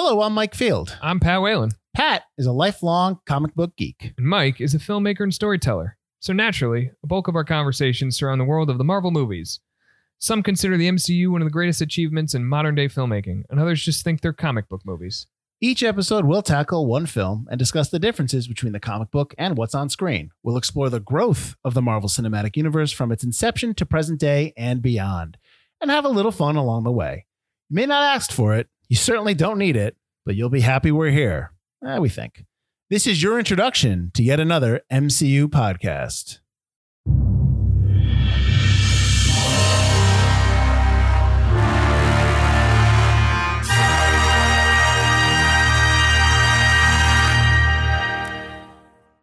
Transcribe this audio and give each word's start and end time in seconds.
Hello, 0.00 0.20
I'm 0.20 0.32
Mike 0.32 0.54
Field. 0.54 0.96
I'm 1.02 1.18
Pat 1.18 1.42
Whalen, 1.42 1.72
Pat 1.92 2.22
is 2.38 2.46
a 2.46 2.52
lifelong 2.52 3.18
comic 3.26 3.56
book 3.56 3.76
geek. 3.76 4.12
and 4.16 4.28
Mike 4.28 4.60
is 4.60 4.72
a 4.72 4.78
filmmaker 4.78 5.22
and 5.22 5.34
storyteller. 5.34 5.96
So 6.20 6.32
naturally, 6.32 6.92
a 7.02 7.06
bulk 7.08 7.26
of 7.26 7.34
our 7.34 7.42
conversations 7.42 8.16
surround 8.16 8.40
the 8.40 8.44
world 8.44 8.70
of 8.70 8.78
the 8.78 8.84
Marvel 8.84 9.10
movies. 9.10 9.58
Some 10.20 10.44
consider 10.44 10.76
the 10.76 10.88
MCU 10.88 11.32
one 11.32 11.42
of 11.42 11.46
the 11.46 11.52
greatest 11.52 11.80
achievements 11.80 12.32
in 12.32 12.44
modern 12.44 12.76
day 12.76 12.86
filmmaking, 12.86 13.42
and 13.50 13.58
others 13.58 13.82
just 13.82 14.04
think 14.04 14.20
they're 14.20 14.32
comic 14.32 14.68
book 14.68 14.82
movies. 14.84 15.26
Each 15.60 15.82
episode 15.82 16.24
we'll 16.24 16.42
tackle 16.42 16.86
one 16.86 17.06
film 17.06 17.48
and 17.50 17.58
discuss 17.58 17.88
the 17.88 17.98
differences 17.98 18.46
between 18.46 18.74
the 18.74 18.78
comic 18.78 19.10
book 19.10 19.34
and 19.36 19.56
what's 19.56 19.74
on 19.74 19.88
screen. 19.88 20.30
We'll 20.44 20.58
explore 20.58 20.90
the 20.90 21.00
growth 21.00 21.56
of 21.64 21.74
the 21.74 21.82
Marvel 21.82 22.08
Cinematic 22.08 22.56
Universe 22.56 22.92
from 22.92 23.10
its 23.10 23.24
inception 23.24 23.74
to 23.74 23.84
present 23.84 24.20
day 24.20 24.52
and 24.56 24.80
beyond, 24.80 25.38
and 25.80 25.90
have 25.90 26.04
a 26.04 26.08
little 26.08 26.30
fun 26.30 26.54
along 26.54 26.84
the 26.84 26.92
way. 26.92 27.26
You 27.68 27.74
may 27.74 27.86
not 27.86 28.14
ask 28.14 28.30
for 28.30 28.54
it, 28.54 28.68
you 28.88 28.96
certainly 28.96 29.34
don't 29.34 29.58
need 29.58 29.76
it, 29.76 29.96
but 30.24 30.34
you'll 30.34 30.48
be 30.50 30.60
happy 30.60 30.90
we're 30.90 31.10
here. 31.10 31.52
Eh, 31.86 31.98
we 31.98 32.08
think. 32.08 32.44
This 32.90 33.06
is 33.06 33.22
your 33.22 33.38
introduction 33.38 34.10
to 34.14 34.22
yet 34.22 34.40
another 34.40 34.80
MCU 34.90 35.46
podcast. 35.48 36.38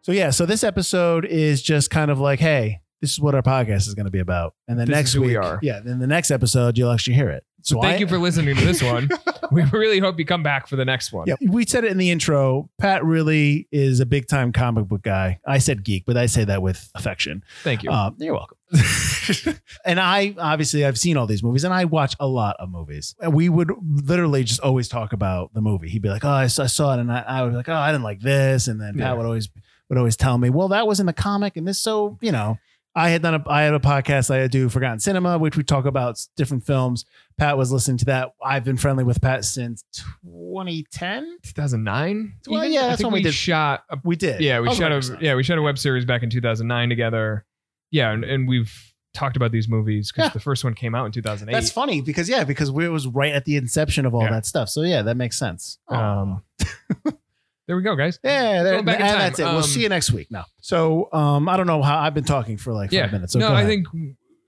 So 0.02 0.12
yeah, 0.12 0.30
so 0.30 0.46
this 0.46 0.62
episode 0.62 1.24
is 1.24 1.60
just 1.60 1.90
kind 1.90 2.12
of 2.12 2.20
like, 2.20 2.38
hey, 2.38 2.78
this 3.00 3.10
is 3.10 3.18
what 3.18 3.34
our 3.34 3.42
podcast 3.42 3.88
is 3.88 3.94
going 3.94 4.04
to 4.06 4.10
be 4.12 4.20
about, 4.20 4.54
and 4.68 4.78
then 4.78 4.86
This 4.86 4.94
next 4.94 5.16
week, 5.16 5.26
we 5.30 5.36
are. 5.36 5.58
yeah, 5.62 5.80
then 5.80 5.98
the 5.98 6.06
next 6.06 6.30
episode 6.30 6.78
you'll 6.78 6.92
actually 6.92 7.14
hear 7.14 7.28
it. 7.28 7.44
So 7.66 7.80
thank 7.80 7.96
I- 7.96 7.98
you 7.98 8.06
for 8.06 8.18
listening 8.18 8.54
to 8.54 8.64
this 8.64 8.80
one. 8.80 9.10
we 9.50 9.64
really 9.64 9.98
hope 9.98 10.20
you 10.20 10.24
come 10.24 10.44
back 10.44 10.68
for 10.68 10.76
the 10.76 10.84
next 10.84 11.12
one. 11.12 11.26
Yeah, 11.26 11.34
we 11.48 11.66
said 11.66 11.82
it 11.82 11.90
in 11.90 11.98
the 11.98 12.10
intro. 12.10 12.70
Pat 12.78 13.04
really 13.04 13.66
is 13.72 13.98
a 13.98 14.06
big 14.06 14.28
time 14.28 14.52
comic 14.52 14.86
book 14.86 15.02
guy. 15.02 15.40
I 15.44 15.58
said 15.58 15.82
geek, 15.82 16.04
but 16.06 16.16
I 16.16 16.26
say 16.26 16.44
that 16.44 16.62
with 16.62 16.88
affection. 16.94 17.42
Thank 17.64 17.82
you. 17.82 17.90
Um, 17.90 18.14
you're 18.18 18.34
welcome. 18.34 18.56
and 19.84 19.98
I 19.98 20.36
obviously 20.38 20.84
I've 20.84 20.98
seen 20.98 21.16
all 21.16 21.26
these 21.26 21.42
movies, 21.42 21.64
and 21.64 21.74
I 21.74 21.86
watch 21.86 22.14
a 22.20 22.28
lot 22.28 22.54
of 22.60 22.70
movies. 22.70 23.16
And 23.20 23.34
we 23.34 23.48
would 23.48 23.72
literally 23.82 24.44
just 24.44 24.60
always 24.60 24.88
talk 24.88 25.12
about 25.12 25.52
the 25.52 25.60
movie. 25.60 25.88
He'd 25.88 26.02
be 26.02 26.08
like, 26.08 26.24
"Oh, 26.24 26.30
I 26.30 26.46
saw, 26.46 26.62
I 26.62 26.66
saw 26.66 26.94
it," 26.94 27.00
and 27.00 27.10
I, 27.10 27.24
I 27.26 27.42
was 27.42 27.54
like, 27.54 27.68
"Oh, 27.68 27.74
I 27.74 27.90
didn't 27.90 28.04
like 28.04 28.20
this," 28.20 28.68
and 28.68 28.80
then 28.80 28.96
Pat 28.96 29.16
would 29.16 29.26
always 29.26 29.48
would 29.88 29.98
always 29.98 30.16
tell 30.16 30.38
me, 30.38 30.50
"Well, 30.50 30.68
that 30.68 30.86
was 30.86 31.00
in 31.00 31.06
the 31.06 31.12
comic, 31.12 31.56
and 31.56 31.66
this." 31.66 31.80
So 31.80 32.16
you 32.20 32.30
know. 32.30 32.58
I 32.96 33.10
had 33.10 33.20
done 33.22 33.34
a 33.34 33.44
I 33.48 33.62
had 33.62 33.74
a 33.74 33.78
podcast 33.78 34.30
I 34.34 34.38
had 34.38 34.50
do 34.50 34.68
Forgotten 34.70 34.98
Cinema, 35.00 35.36
which 35.38 35.56
we 35.56 35.62
talk 35.62 35.84
about 35.84 36.18
different 36.36 36.64
films. 36.64 37.04
Pat 37.38 37.58
was 37.58 37.70
listening 37.70 37.98
to 37.98 38.04
that. 38.06 38.30
I've 38.42 38.64
been 38.64 38.78
friendly 38.78 39.04
with 39.04 39.20
Pat 39.20 39.44
since 39.44 39.84
2010. 39.94 41.38
2009. 41.42 42.34
Well, 42.48 42.62
even? 42.62 42.72
yeah, 42.72 42.88
that's 42.88 43.02
when 43.04 43.12
we 43.12 43.22
did- 43.22 43.34
shot. 43.34 43.84
A, 43.90 43.98
We 44.02 44.16
did. 44.16 44.40
yeah, 44.40 44.60
we 44.60 44.74
shot 44.74 44.92
a 44.92 45.18
yeah 45.20 45.34
we 45.34 45.42
shot 45.42 45.58
a 45.58 45.62
web 45.62 45.78
series 45.78 46.04
back 46.04 46.22
in 46.22 46.30
2009 46.30 46.88
together. 46.88 47.44
Yeah, 47.90 48.12
and, 48.12 48.24
and 48.24 48.48
we've 48.48 48.72
talked 49.14 49.36
about 49.36 49.52
these 49.52 49.68
movies 49.68 50.10
because 50.12 50.26
Yeah. 50.30 50.32
the 50.32 50.40
first 50.40 50.64
one 50.64 50.74
came 50.74 50.94
out 50.94 51.06
in 51.06 51.12
2008. 51.12 51.52
That's 51.52 51.70
funny 51.70 52.00
because 52.00 52.28
yeah, 52.28 52.44
because 52.44 52.70
we, 52.70 52.84
it 52.86 52.88
was 52.90 53.06
right 53.06 53.32
at 53.32 53.44
the 53.44 53.56
inception 53.56 54.06
of 54.06 54.14
all 54.14 54.22
Yeah. 54.22 54.30
that 54.30 54.46
stuff. 54.46 54.68
So 54.68 54.82
yeah, 54.82 55.02
that 55.02 55.16
makes 55.16 55.38
sense. 55.38 55.78
Um, 55.88 56.42
there 57.66 57.76
we 57.76 57.82
go, 57.82 57.96
guys. 57.96 58.18
yeah, 58.22 58.62
there, 58.62 58.78
and 58.78 58.86
that's 58.88 59.38
it. 59.38 59.44
we'll 59.44 59.56
Um, 59.56 59.62
see 59.62 59.82
you 59.82 59.88
next 59.88 60.12
week. 60.12 60.30
Now, 60.30 60.44
so 60.60 61.08
um, 61.12 61.48
I 61.48 61.56
don't 61.56 61.66
know 61.66 61.82
how 61.82 61.98
I've 61.98 62.14
been 62.14 62.24
talking 62.24 62.56
for 62.56 62.72
like 62.72 62.90
five 62.90 62.94
yeah. 62.94 63.06
minutes. 63.10 63.32
So 63.32 63.38
no, 63.38 63.52
I 63.52 63.64
think 63.64 63.86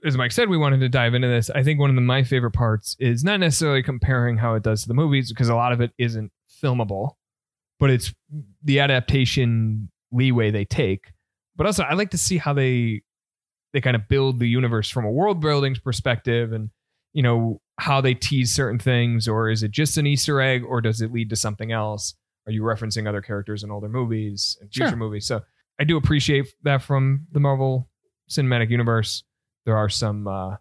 as 0.05 0.17
Mike 0.17 0.31
said, 0.33 0.49
we 0.49 0.57
wanted 0.57 0.79
to 0.81 0.89
dive 0.89 1.15
into 1.15 1.27
this. 1.29 1.51
I 1.51 1.63
think 1.63 1.81
one 1.81 1.91
of 1.91 1.97
the, 1.97 2.03
my 2.03 2.23
favorite 2.23 2.53
parts 2.53 2.97
is 3.01 3.25
not 3.25 3.41
necessarily 3.41 3.83
comparing 3.83 4.37
how 4.37 4.55
it 4.55 4.63
does 4.63 4.83
to 4.83 4.89
the 4.89 4.95
movies 4.95 5.33
because 5.33 5.49
a 5.49 5.55
lot 5.57 5.73
of 5.73 5.81
it 5.81 5.91
isn't 5.99 6.31
filmable, 6.63 7.13
but 7.81 7.91
it's 7.91 8.15
the 8.63 8.79
adaptation 8.81 9.91
leeway 10.13 10.51
they 10.51 10.65
take. 10.65 11.13
But 11.57 11.67
also, 11.67 11.83
I 11.83 11.95
like 11.95 12.11
to 12.11 12.19
see 12.19 12.39
how 12.39 12.53
they 12.53 13.03
they 13.73 13.81
kind 13.81 13.97
of 13.97 14.09
build 14.09 14.39
the 14.39 14.47
universe 14.49 14.89
from 14.89 15.05
a 15.05 15.11
world 15.11 15.41
building 15.41 15.77
perspective, 15.83 16.53
and 16.53 16.71
you 17.13 17.23
know 17.23 17.61
how 17.81 18.01
they 18.01 18.15
tease 18.15 18.55
certain 18.55 18.79
things, 18.79 19.27
or 19.27 19.51
is 19.51 19.63
it 19.65 19.73
just 19.73 19.97
an 19.99 20.07
Easter 20.07 20.41
egg, 20.41 20.63
or 20.65 20.81
does 20.81 21.01
it 21.01 21.13
lead 21.13 21.31
to 21.31 21.37
something 21.37 21.73
else? 21.73 22.15
Are 22.49 22.53
you 22.53 22.63
referencing 22.63 23.07
other 23.07 23.21
characters 23.23 23.63
in 23.63 23.71
older 23.71 23.89
movies 23.89 24.57
and 24.61 24.73
future 24.73 24.89
Sure. 24.89 24.97
movies? 24.97 25.27
So 25.27 25.43
I 25.79 25.85
do 25.85 25.97
appreciate 25.99 26.49
that 26.65 26.83
from 26.83 27.27
the 27.31 27.41
Marvel 27.41 27.89
Cinematic 28.31 28.71
Universe. 28.71 29.23
There 29.67 29.77
are 29.77 29.89
some, 29.91 30.27
uh, 30.27 30.57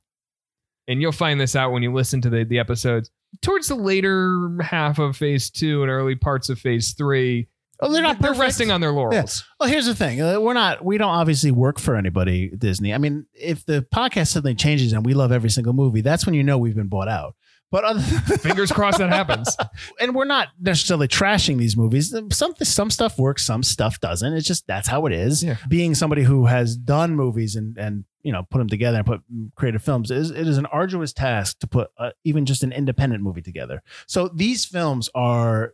and 0.88 1.02
you'll 1.02 1.12
find 1.14 1.40
this 1.40 1.56
out 1.56 1.72
when 1.72 1.82
you 1.84 1.94
listen 1.94 2.22
to 2.22 2.30
the 2.30 2.44
the 2.44 2.60
episodes. 2.60 3.10
Towards 3.42 3.68
the 3.70 3.76
later 3.76 4.58
half 4.62 5.00
of 5.00 5.16
Phase 5.18 5.50
Two 5.50 5.82
and 5.82 5.90
early 5.92 6.16
parts 6.16 6.50
of 6.50 6.60
Phase 6.60 6.94
Three, 6.94 7.48
oh, 7.82 7.92
they're 7.92 8.02
not 8.02 8.20
they're 8.20 8.32
perfect. 8.32 8.42
resting 8.42 8.72
on 8.72 8.80
their 8.82 8.92
laurels. 8.92 9.44
Well, 9.60 9.70
here's 9.70 9.86
the 9.86 9.96
thing: 9.96 10.22
uh, 10.22 10.40
we're 10.40 10.54
not. 10.54 10.84
We 10.84 10.98
don't 10.98 11.10
obviously 11.10 11.52
work 11.52 11.80
for 11.80 11.96
anybody. 11.96 12.50
Disney. 12.58 12.94
I 12.94 12.98
mean, 13.00 13.26
if 13.34 13.66
the 13.66 13.86
podcast 13.94 14.28
suddenly 14.28 14.56
changes 14.56 14.94
and 14.94 15.06
we 15.06 15.14
love 15.14 15.32
every 15.32 15.50
single 15.50 15.74
movie, 15.74 16.02
that's 16.02 16.26
when 16.26 16.36
you 16.36 16.44
know 16.44 16.58
we've 16.58 16.76
been 16.76 16.88
bought 16.90 17.08
out. 17.10 17.36
But 17.70 17.84
other 17.84 18.00
Fingers 18.38 18.72
crossed 18.72 19.00
that 19.00 19.10
happens. 19.10 19.56
and 20.00 20.16
we're 20.16 20.26
not 20.26 20.50
necessarily 20.60 21.08
trashing 21.08 21.58
these 21.58 21.76
movies. 21.76 22.16
Some 22.32 22.56
some 22.62 22.90
stuff 22.90 23.18
works, 23.20 23.46
some 23.46 23.64
stuff 23.64 24.00
doesn't. 24.00 24.34
It's 24.34 24.48
just 24.48 24.68
that's 24.68 24.88
how 24.88 25.06
it 25.06 25.14
is. 25.14 25.44
Yeah. 25.44 25.58
Being 25.68 25.94
somebody 25.94 26.24
who 26.24 26.46
has 26.46 26.78
done 26.78 27.16
movies 27.16 27.56
and 27.56 27.78
and 27.78 28.06
you 28.24 28.32
know 28.32 28.44
put 28.50 28.60
them 28.60 28.70
together 28.70 28.98
and 28.98 29.06
put 29.06 29.22
creative 29.56 29.84
films 29.84 30.12
is 30.12 30.32
it 30.32 30.48
is 30.48 30.58
an 30.58 30.66
arduous 30.68 31.12
task 31.12 31.60
to 31.60 31.68
put 31.68 31.90
uh, 31.98 32.12
even 32.24 32.46
just 32.46 32.64
an 32.64 32.72
independent 32.72 33.22
movie 33.22 33.42
together. 33.42 33.84
So 34.06 34.30
these 34.30 34.66
films 34.66 35.10
are 35.14 35.74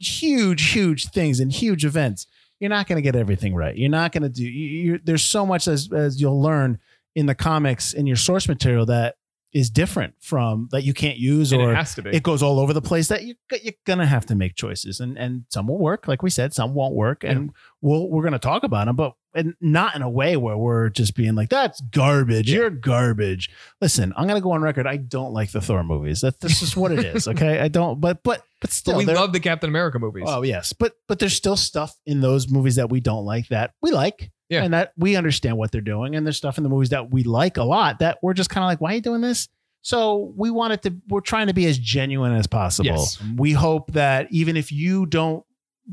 huge, 0.00 0.70
huge 0.70 1.06
things 1.10 1.40
and 1.40 1.52
huge 1.52 1.84
events. 1.84 2.26
You're 2.58 2.70
not 2.70 2.88
going 2.88 2.96
to 2.96 3.02
get 3.02 3.14
everything 3.14 3.54
right. 3.54 3.76
You're 3.76 3.90
not 3.90 4.10
going 4.10 4.24
to 4.24 4.28
do. 4.28 4.42
You, 4.44 4.92
you, 4.92 5.00
there's 5.02 5.22
so 5.22 5.46
much 5.46 5.68
as 5.68 5.92
as 5.92 6.20
you'll 6.20 6.42
learn 6.42 6.80
in 7.14 7.26
the 7.26 7.34
comics 7.34 7.92
in 7.92 8.06
your 8.06 8.16
source 8.16 8.48
material 8.48 8.86
that 8.86 9.16
is 9.52 9.70
different 9.70 10.14
from 10.20 10.68
that 10.72 10.82
you 10.84 10.92
can't 10.92 11.16
use 11.16 11.52
And 11.52 11.62
or 11.62 11.72
it 11.72 11.76
has 11.76 11.94
to 11.94 12.02
be. 12.02 12.10
it 12.10 12.22
goes 12.22 12.42
all 12.42 12.60
over 12.60 12.72
the 12.74 12.82
place 12.82 13.08
that 13.08 13.24
you, 13.24 13.34
you're 13.62 13.72
gonna 13.86 14.06
have 14.06 14.26
to 14.26 14.34
make 14.34 14.54
choices 14.56 15.00
and 15.00 15.16
and 15.18 15.44
some 15.48 15.66
will 15.68 15.78
work 15.78 16.06
like 16.06 16.22
we 16.22 16.28
said 16.30 16.52
some 16.52 16.74
won't 16.74 16.94
work 16.94 17.24
and 17.24 17.50
we'll 17.80 18.08
we're 18.10 18.22
gonna 18.24 18.38
talk 18.38 18.62
about 18.62 18.86
them 18.86 18.96
but 18.96 19.14
and 19.34 19.54
not 19.60 19.94
in 19.96 20.02
a 20.02 20.08
way 20.10 20.36
where 20.36 20.56
we're 20.56 20.90
just 20.90 21.14
being 21.14 21.34
like 21.34 21.48
that's 21.48 21.80
garbage 21.80 22.50
Yeah. 22.50 22.58
you're 22.60 22.70
garbage 22.70 23.48
listen 23.80 24.12
i'm 24.16 24.26
gonna 24.28 24.40
go 24.42 24.52
on 24.52 24.60
record 24.60 24.86
i 24.86 24.96
don't 24.98 25.32
like 25.32 25.50
the 25.52 25.60
thor 25.62 25.82
movies 25.82 26.20
that, 26.20 26.40
that's 26.40 26.60
just 26.60 26.76
what 26.76 26.92
it 26.92 27.04
is 27.04 27.26
okay 27.32 27.58
i 27.60 27.68
don't 27.68 28.00
but 28.00 28.22
but 28.22 28.38
but 28.38 28.44
but 28.60 28.70
still 28.70 28.98
we 28.98 29.06
love 29.06 29.32
the 29.32 29.40
Captain 29.40 29.70
America 29.70 29.98
movies. 29.98 30.24
oh 30.26 30.42
yes 30.42 30.72
but 30.74 30.92
but 31.06 31.18
there's 31.20 31.34
still 31.34 31.56
stuff 31.56 31.94
in 32.04 32.20
those 32.20 32.50
movies 32.50 32.76
that 32.76 32.90
we 32.90 33.00
don't 33.00 33.24
like 33.24 33.48
that 33.48 33.72
we 33.80 33.92
like 33.92 34.30
Yeah. 34.48 34.62
and 34.64 34.72
that 34.74 34.92
we 34.96 35.16
understand 35.16 35.56
what 35.58 35.70
they're 35.72 35.80
doing 35.80 36.16
and 36.16 36.26
there's 36.26 36.36
stuff 36.36 36.56
in 36.58 36.64
the 36.64 36.70
movies 36.70 36.88
that 36.90 37.10
we 37.12 37.22
like 37.22 37.56
a 37.58 37.64
lot 37.64 37.98
that 37.98 38.18
we're 38.22 38.34
just 38.34 38.48
kind 38.50 38.64
of 38.64 38.68
like 38.68 38.80
why 38.80 38.92
are 38.92 38.94
you 38.96 39.00
doing 39.02 39.20
this 39.20 39.48
so 39.82 40.32
we 40.36 40.50
wanted 40.50 40.82
to 40.82 40.94
we're 41.08 41.20
trying 41.20 41.46
to 41.48 41.54
be 41.54 41.66
as 41.66 41.78
genuine 41.78 42.32
as 42.34 42.46
possible 42.46 42.88
Yes. 42.90 43.22
we 43.36 43.52
hope 43.52 43.92
that 43.92 44.26
even 44.30 44.56
if 44.56 44.72
you 44.72 45.04
don't 45.06 45.44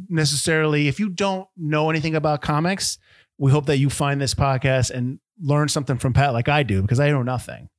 necessarily 0.09 0.87
if 0.87 0.99
you 0.99 1.09
don't 1.09 1.47
know 1.57 1.89
anything 1.89 2.15
about 2.15 2.41
comics 2.41 2.97
we 3.37 3.51
hope 3.51 3.65
that 3.65 3.77
you 3.77 3.89
find 3.89 4.21
this 4.21 4.33
podcast 4.33 4.89
and 4.91 5.19
learn 5.41 5.67
something 5.67 5.97
from 5.97 6.13
pat 6.13 6.31
like 6.33 6.47
i 6.49 6.63
do 6.63 6.81
because 6.81 6.99
i 6.99 7.09
know 7.09 7.23
nothing 7.23 7.69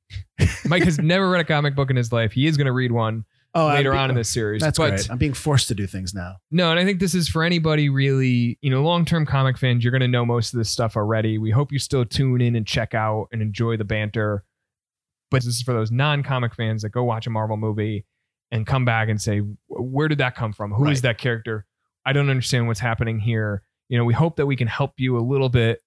Mike 0.65 0.83
has 0.83 0.99
never 0.99 1.29
read 1.29 1.41
a 1.41 1.43
comic 1.43 1.75
book 1.75 1.89
in 1.89 1.97
his 1.97 2.13
life. 2.13 2.31
He 2.31 2.47
is 2.47 2.55
going 2.55 2.67
to 2.67 2.71
read 2.71 2.93
one 2.93 3.25
oh 3.55 3.67
later 3.67 3.93
I'm- 3.93 4.03
on 4.05 4.09
in 4.11 4.15
this 4.15 4.29
series. 4.29 4.61
that's 4.61 4.77
but 4.77 4.89
great 4.89 5.09
i'm 5.09 5.17
being 5.17 5.33
forced 5.33 5.67
to 5.69 5.75
do 5.75 5.87
things 5.87 6.13
now 6.13 6.35
No, 6.51 6.71
and 6.71 6.79
I 6.79 6.85
think 6.85 6.99
this 6.99 7.15
is 7.15 7.27
for 7.27 7.43
anybody 7.43 7.89
really, 7.89 8.57
you 8.61 8.69
know, 8.69 8.83
long 8.83 9.05
term 9.05 9.25
comic 9.25 9.57
fans. 9.57 9.83
You're 9.83 9.91
going 9.91 10.01
to 10.01 10.07
know 10.07 10.25
most 10.25 10.53
of 10.53 10.57
this 10.57 10.69
stuff 10.69 10.95
already. 10.95 11.37
We 11.37 11.51
hope 11.51 11.71
you 11.71 11.79
still 11.79 12.05
tune 12.05 12.41
in 12.41 12.55
and 12.55 12.65
check 12.67 12.93
out 12.93 13.27
and 13.31 13.41
enjoy 13.41 13.77
the 13.77 13.83
banter. 13.85 14.43
But 15.31 15.43
this 15.43 15.55
is 15.55 15.61
for 15.61 15.73
those 15.73 15.91
non 15.91 16.23
comic 16.23 16.55
fans 16.55 16.81
that 16.83 16.89
go 16.89 17.03
watch 17.03 17.27
a 17.27 17.29
Marvel 17.29 17.57
movie 17.57 18.05
and 18.51 18.65
come 18.65 18.85
back 18.85 19.09
and 19.09 19.19
say, 19.21 19.39
where 19.67 20.07
did 20.07 20.19
that 20.19 20.35
come 20.35 20.53
from? 20.53 20.71
Who 20.71 20.85
is 20.85 20.97
Right. 20.97 21.03
that 21.03 21.17
character? 21.17 21.65
I 22.05 22.13
don't 22.13 22.29
understand 22.29 22.67
what's 22.67 22.79
happening 22.79 23.19
here. 23.19 23.61
You 23.89 23.97
know, 23.97 24.05
we 24.05 24.13
hope 24.13 24.37
that 24.37 24.45
we 24.45 24.55
can 24.55 24.67
help 24.67 24.93
you 24.97 25.17
a 25.17 25.19
little 25.19 25.49
bit 25.49 25.81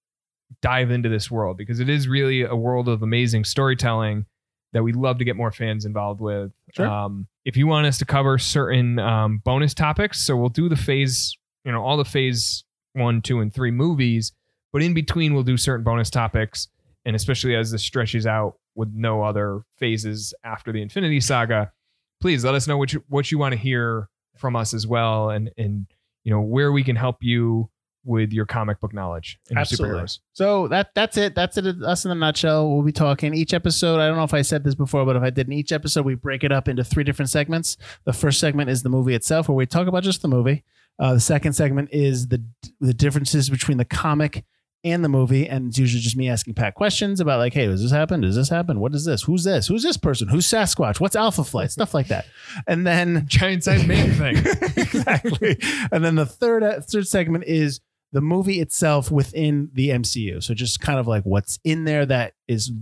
dive 0.61 0.91
into 0.91 1.09
this 1.09 1.31
world 1.31 1.57
because 1.57 1.81
it 1.81 1.89
is 1.89 2.07
really 2.09 2.43
a 2.43 2.55
world 2.57 2.89
of 2.89 3.03
amazing 3.03 3.45
storytelling 3.45 4.27
that 4.73 4.83
we'd 4.83 4.97
love 4.97 5.19
to 5.19 5.25
get 5.25 5.37
more 5.37 5.53
fans 5.53 5.85
involved 5.85 6.21
with. 6.21 6.53
Sure. 6.75 6.87
Um, 6.87 7.27
if 7.45 7.57
you 7.57 7.67
want 7.67 7.87
us 7.87 7.99
to 7.99 8.05
cover 8.05 8.39
certain 8.39 8.99
um, 8.99 9.39
bonus 9.45 9.75
topics, 9.75 10.21
so 10.21 10.37
we'll 10.37 10.49
do 10.49 10.69
the 10.69 10.77
phase, 10.77 11.37
you 11.65 11.73
know, 11.73 11.83
all 11.83 11.97
the 11.97 12.05
phase 12.05 12.65
one, 12.93 13.23
two, 13.23 13.41
and 13.41 13.53
three 13.53 13.71
movies, 13.71 14.33
but 14.73 14.83
in 14.83 14.95
between 14.95 15.35
we'll 15.35 15.43
do 15.43 15.57
certain 15.57 15.85
bonus 15.85 16.11
topics, 16.11 16.69
and 17.05 17.17
especially 17.17 17.57
as 17.57 17.71
this 17.71 17.83
stretches 17.83 18.27
out 18.27 18.55
with 18.75 18.91
no 18.95 19.23
other 19.23 19.63
phases 19.77 20.33
after 20.45 20.73
the 20.73 20.81
Infinity 20.83 21.21
Saga, 21.21 21.73
please 22.21 22.45
let 22.45 22.55
us 22.55 22.67
know 22.67 22.79
what 22.79 22.93
you 22.93 23.03
what 23.09 23.31
you 23.31 23.39
want 23.39 23.53
to 23.53 23.59
hear 23.59 24.09
from 24.37 24.57
us 24.57 24.75
as 24.75 24.87
well, 24.87 25.31
and 25.31 25.51
and 25.57 25.87
you 26.25 26.33
know 26.33 26.41
where 26.41 26.73
we 26.73 26.85
can 26.85 26.97
help 26.97 27.17
you 27.21 27.71
with 28.05 28.33
your 28.33 28.47
comic 28.47 28.81
book 28.81 28.95
knowledge 28.95 29.39
and 29.49 29.57
your 29.57 29.61
Absolutely. 29.61 29.99
superheroes. 29.99 30.19
So 30.33 30.69
that 30.69 30.95
that's 30.95 31.17
it. 31.17 31.35
That's 31.35 31.57
it. 31.59 31.67
Us 31.83 32.05
in 32.05 32.11
a 32.11 32.15
nutshell. 32.15 32.71
We'll 32.71 32.83
be 32.83 32.93
talking 32.93 33.35
each 33.35 33.53
episode. 33.53 34.01
I 34.01 34.09
don't 34.09 34.17
know 34.17 34.25
if 34.25 34.35
I 34.35 34.43
said 34.43 34.65
this 34.65 34.75
before, 34.75 35.05
but 35.05 35.17
if 35.17 35.23
I 35.23 35.31
did 35.31 35.47
in 35.47 35.53
each 35.53 35.73
episode, 35.73 36.05
we 36.05 36.15
break 36.15 36.45
it 36.45 36.53
up 36.53 36.69
into 36.69 36.85
three 36.85 37.05
different 37.05 37.31
segments. 37.31 37.77
The 38.05 38.13
first 38.13 38.41
segment 38.41 38.71
is 38.71 38.83
the 38.83 38.89
movie 38.89 39.15
itself, 39.15 39.49
where 39.49 39.57
we 39.57 39.67
talk 39.67 39.87
about 39.87 40.03
just 40.03 40.23
the 40.23 40.29
movie. 40.29 40.65
Uh, 40.99 41.15
the 41.15 41.21
second 41.21 41.53
segment 41.53 41.91
is 41.93 42.29
the 42.29 42.43
the 42.81 42.95
differences 42.95 43.51
between 43.51 43.79
the 43.79 43.85
comic 43.85 44.45
and 44.83 45.05
the 45.05 45.09
movie, 45.09 45.47
and 45.47 45.69
it's 45.69 45.79
usually 45.79 46.01
just 46.01 46.17
me 46.17 46.29
asking 46.29 46.55
Pat 46.55 46.75
questions 46.75 47.21
about 47.21 47.39
like, 47.39 47.53
hey, 47.53 47.67
does 47.67 47.83
this 47.83 47.93
happen? 47.93 48.23
Does 48.23 48.37
this 48.37 48.49
happen? 48.49 48.81
What 48.81 48.95
is 48.95 49.05
this? 49.05 49.23
Who's 49.23 49.45
this? 49.45 49.67
Who's 49.67 49.83
this 49.83 49.99
person? 49.99 50.29
Who's 50.29 50.47
Sasquatch? 50.47 51.01
What's 51.01 51.17
Alpha 51.17 51.45
Flight? 51.45 51.71
Stuff 51.71 51.93
like 51.93 52.09
that. 52.09 52.27
And 52.67 52.87
then 52.87 53.25
Giant 53.27 53.65
size 53.65 53.87
man 53.87 54.13
thing. 54.13 54.37
exactly. 54.77 55.59
And 55.93 56.05
then 56.05 56.15
the 56.15 56.27
third 56.27 56.63
uh, 56.63 56.81
third 56.81 57.07
segment 57.07 57.45
is 57.45 57.81
the 58.13 58.21
movie 58.21 58.61
itself 58.61 59.11
within 59.11 59.71
the 59.73 59.91
MCU. 59.91 60.43
So 60.43 60.55
just 60.55 60.81
kind 60.81 60.99
of 60.99 61.07
like 61.07 61.23
what's 61.25 61.59
in 61.65 61.85
there 61.85 62.05
that 62.07 62.35
is 62.51 62.73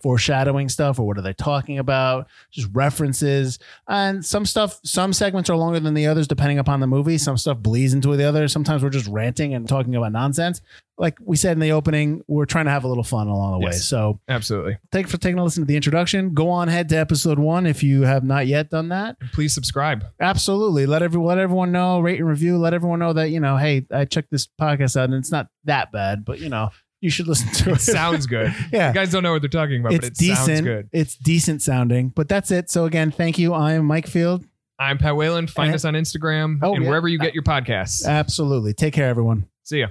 foreshadowing 0.00 0.70
stuff 0.70 0.98
or 0.98 1.06
what 1.06 1.18
are 1.18 1.22
they 1.22 1.34
talking 1.34 1.78
about? 1.78 2.28
Just 2.50 2.68
references. 2.72 3.58
And 3.86 4.24
some 4.24 4.46
stuff, 4.46 4.80
some 4.84 5.12
segments 5.12 5.50
are 5.50 5.56
longer 5.56 5.80
than 5.80 5.92
the 5.92 6.06
others 6.06 6.26
depending 6.26 6.58
upon 6.58 6.80
the 6.80 6.86
movie. 6.86 7.18
Some 7.18 7.36
stuff 7.36 7.58
bleeds 7.58 7.92
into 7.92 8.16
the 8.16 8.24
other. 8.24 8.48
Sometimes 8.48 8.82
we're 8.82 8.88
just 8.88 9.06
ranting 9.06 9.52
and 9.52 9.68
talking 9.68 9.94
about 9.94 10.12
nonsense. 10.12 10.62
Like 10.96 11.18
we 11.22 11.36
said 11.36 11.52
in 11.52 11.60
the 11.60 11.72
opening, 11.72 12.22
we're 12.26 12.46
trying 12.46 12.64
to 12.64 12.70
have 12.70 12.84
a 12.84 12.88
little 12.88 13.04
fun 13.04 13.28
along 13.28 13.52
the 13.60 13.66
way. 13.66 13.72
So 13.72 14.18
Absolutely. 14.28 14.78
thank 14.90 15.06
you 15.06 15.10
for 15.10 15.18
taking 15.18 15.38
a 15.38 15.44
listen 15.44 15.62
to 15.62 15.66
the 15.66 15.76
introduction. 15.76 16.34
Go 16.34 16.48
on 16.48 16.68
ahead 16.68 16.88
to 16.88 16.96
episode 16.96 17.38
one 17.38 17.66
if 17.66 17.82
you 17.82 18.02
have 18.02 18.24
not 18.24 18.46
yet 18.46 18.70
done 18.70 18.88
that. 18.88 19.16
Please 19.32 19.52
subscribe. 19.52 20.04
Absolutely. 20.18 20.86
Let 20.86 21.02
every 21.02 21.20
let 21.20 21.38
everyone 21.38 21.70
know, 21.70 22.00
rate 22.00 22.18
and 22.18 22.28
review. 22.28 22.58
Let 22.58 22.74
everyone 22.74 22.98
know 22.98 23.12
that, 23.12 23.30
you 23.30 23.40
know, 23.40 23.58
hey, 23.58 23.86
I 23.92 24.06
checked 24.06 24.30
this 24.30 24.48
podcast 24.60 24.96
out 24.96 25.04
and 25.04 25.14
it's 25.14 25.30
not 25.30 25.48
that 25.64 25.92
bad, 25.92 26.24
but 26.24 26.40
you 26.40 26.48
know, 26.48 26.70
you 27.00 27.10
should 27.10 27.28
listen 27.28 27.48
to 27.64 27.70
It 27.70 27.76
it. 27.76 27.80
sounds 27.80 28.26
good. 28.26 28.54
yeah. 28.72 28.88
You 28.88 28.94
guys 28.94 29.10
don't 29.10 29.22
know 29.22 29.32
what 29.32 29.42
they're 29.42 29.48
talking 29.48 29.80
about, 29.80 29.92
It's 29.92 30.08
but 30.08 30.12
it 30.12 30.16
sounds 30.34 30.46
decent. 30.48 30.64
good. 30.66 30.88
It's 30.92 31.16
decent 31.16 31.62
sounding. 31.62 32.08
But 32.08 32.28
that's 32.28 32.50
it. 32.50 32.70
So 32.70 32.84
again, 32.86 33.10
thank 33.10 33.38
you. 33.38 33.52
I 33.54 33.72
am 33.74 33.84
Mike 33.84 34.06
Field. 34.06 34.44
I'm 34.80 34.98
Pat 34.98 35.16
Whalen. 35.16 35.46
Find 35.46 35.68
And- 35.68 35.74
us 35.74 35.84
on 35.84 35.94
Instagram 35.94 36.58
Oh, 36.62 36.74
and 36.74 36.82
yeah. 36.84 36.88
wherever 36.88 37.08
you 37.08 37.18
uh, 37.18 37.24
get 37.24 37.34
your 37.34 37.42
podcasts. 37.44 38.06
Absolutely. 38.06 38.74
Take 38.74 38.94
care, 38.94 39.08
everyone. 39.08 39.46
See 39.64 39.80
ya. 39.80 39.88